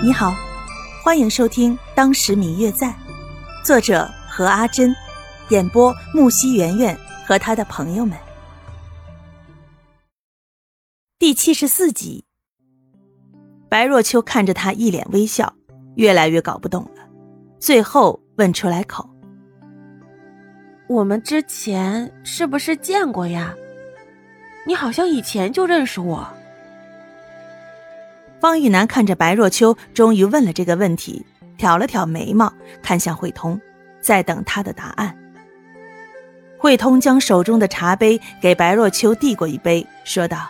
[0.00, 0.32] 你好，
[1.02, 2.86] 欢迎收听《当时明月在》，
[3.64, 4.94] 作者何阿珍，
[5.48, 8.16] 演播木西圆圆和他的朋友们。
[11.18, 12.24] 第七十四集，
[13.68, 15.52] 白若秋看着他一脸微笑，
[15.96, 17.02] 越来越搞不懂了，
[17.58, 19.08] 最后问出来口
[20.88, 23.52] ：“我们之前是不是见过呀？
[24.64, 26.24] 你好像以前就认识我。”
[28.40, 31.24] 方玉楠看着白若秋，终于问了这个问题，
[31.56, 33.60] 挑了挑眉毛，看向慧通，
[34.00, 35.16] 在等他的答案。
[36.56, 40.48] 慧通将手中的茶杯给白若秋递过一杯，说道：“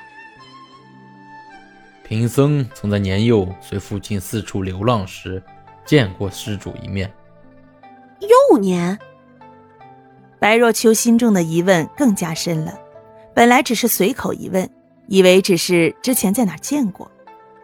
[2.03, 5.43] 贫僧曾在年幼随父亲四处流浪时，
[5.85, 7.11] 见过施主一面。”
[8.21, 8.99] 幼年，
[10.39, 12.79] 白若秋心中的疑问更加深了。
[13.35, 14.69] 本来只是随口一问，
[15.07, 17.11] 以为只是之前在哪见过。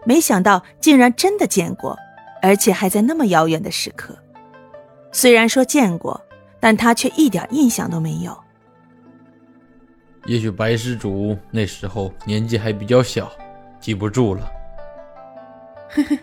[0.04, 1.98] 没想到竟然真的见过，
[2.42, 4.16] 而且还在那么遥远的时刻。
[5.12, 6.20] 虽然说见过，
[6.60, 8.36] 但他却一点印象都没有。
[10.26, 13.30] 也许白施主那时候年纪还比较小，
[13.80, 14.50] 记不住了。
[15.90, 16.18] 呵呵，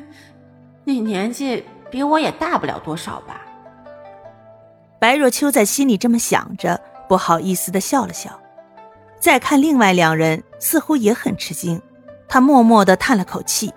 [0.83, 3.41] 你年纪比我也大不了多少吧？
[4.99, 8.39] 白若秋在心里这么想着，不好意思的笑了笑。
[9.19, 11.81] 再看另外两人，似乎也很吃惊。
[12.33, 13.73] 他默默的叹了口气，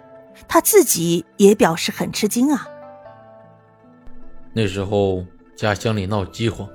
[0.46, 2.68] 他自己也表示很吃惊啊。
[4.52, 5.24] 那时候
[5.56, 6.68] 家乡里闹饥荒，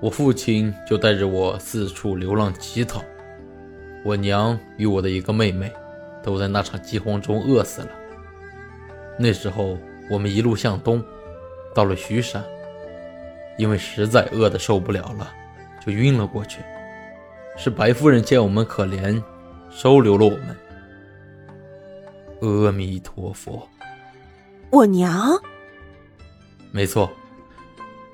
[0.00, 3.02] 我父亲就带着我四处流浪乞讨，
[4.04, 5.72] 我娘与我的一个妹妹
[6.22, 7.88] 都在那场饥荒中饿死了。
[9.18, 9.76] 那时候
[10.08, 11.02] 我们一路向东，
[11.74, 12.44] 到了徐山，
[13.58, 15.28] 因为实在饿得受不了了，
[15.84, 16.60] 就晕了过去。
[17.56, 19.20] 是白夫人见我们可怜，
[19.68, 20.56] 收留了我们。
[22.42, 23.68] 阿弥陀佛，
[24.70, 25.40] 我娘。
[26.72, 27.08] 没错，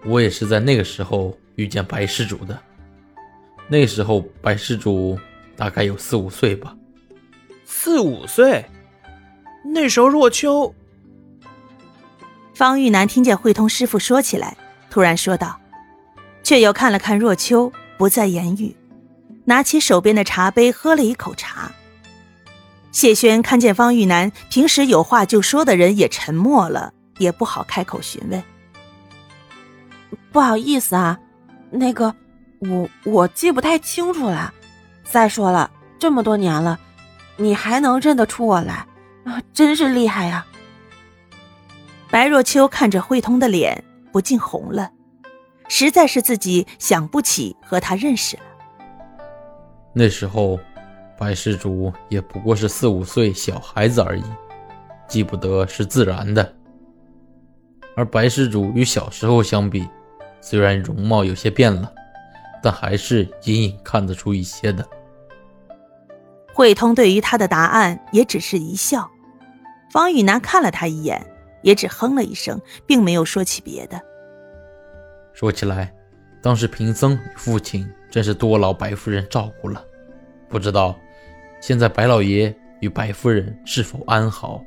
[0.04, 2.60] 我也是在那个时候遇见白施主的。
[3.68, 5.18] 那时候白施主
[5.56, 6.76] 大概有四五岁吧。
[7.64, 8.64] 四五岁，
[9.64, 10.74] 那时候若秋。
[12.52, 14.58] 方玉楠听见慧通师傅说起来，
[14.90, 15.58] 突然说道，
[16.42, 18.76] 却又看了看若秋，不再言语，
[19.46, 21.72] 拿起手边的茶杯喝了一口茶。
[22.90, 28.42] 谢轩看见方玉楠平时有话就说的人也沉默了，也不好开口询问。
[30.32, 31.18] 不好意思啊，
[31.70, 32.14] 那个
[32.60, 34.52] 我我记不太清楚了。
[35.04, 36.78] 再说了，这么多年了，
[37.36, 38.86] 你还能认得出我来
[39.24, 40.46] 啊，真是厉害呀！
[42.10, 44.90] 白若秋看着慧通的脸，不禁红了，
[45.68, 48.42] 实在是自己想不起和他认识了。
[49.92, 50.58] 那时候。
[51.18, 54.22] 白施主也不过是四五岁小孩子而已，
[55.08, 56.54] 记不得是自然的。
[57.96, 59.84] 而白施主与小时候相比，
[60.40, 61.92] 虽然容貌有些变了，
[62.62, 64.88] 但还是隐隐看得出一些的。
[66.54, 69.10] 慧通对于他的答案也只是一笑，
[69.90, 71.26] 方雨楠看了他一眼，
[71.62, 74.00] 也只哼了一声，并没有说起别的。
[75.32, 75.92] 说起来，
[76.40, 79.84] 当时贫僧与父亲真是多劳白夫人照顾了，
[80.48, 80.96] 不知道。
[81.60, 84.62] 现在白老爷与白夫人是否安好？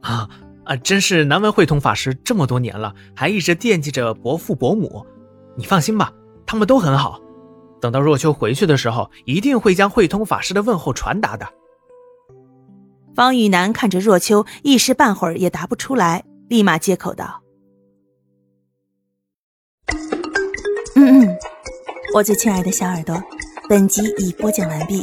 [0.00, 0.28] 啊
[0.64, 0.76] 啊！
[0.76, 5.04] 真是难闻慧通法师这么多年了，还一直惦记着伯父伯母。
[5.56, 6.12] 你放心吧，
[6.46, 7.20] 他们都很好。
[7.80, 11.48] 等到若秋回去的时候，一定会将慧通法师的问候传达的。
[13.14, 17.42] 方玉楠看着若秋，一时半会儿也答不出来，立马接口道
[20.94, 21.36] ：“嗯嗯，
[22.14, 23.20] 我最亲爱的小耳朵，
[23.68, 25.02] 本集已播讲完毕。”